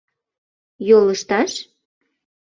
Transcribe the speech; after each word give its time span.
—Йолышташ? 0.89 1.51